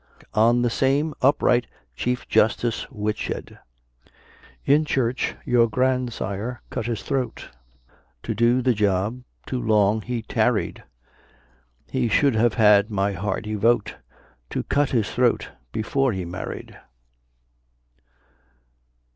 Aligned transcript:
ON 0.33 0.63
THE 0.63 0.71
SAME 0.71 1.13
UPRIGHT 1.21 1.67
CHIEF 1.95 2.27
JUSTICE 2.27 2.87
WHITSHED. 2.89 3.53
In 4.65 4.83
church 4.83 5.35
your 5.45 5.69
grandsire 5.69 6.59
cut 6.71 6.87
his 6.87 7.03
throat: 7.03 7.51
To 8.23 8.33
do 8.33 8.63
the 8.63 8.73
job 8.73 9.21
too 9.45 9.61
long 9.61 10.01
he 10.01 10.23
tarried, 10.23 10.83
He 11.91 12.07
should 12.09 12.33
have 12.33 12.55
had 12.55 12.89
my 12.89 13.11
hearty 13.13 13.53
vote, 13.53 13.97
To 14.49 14.63
cut 14.63 14.89
his 14.89 15.11
throat 15.11 15.51
before 15.71 16.13
he 16.13 16.25
married. 16.25 16.79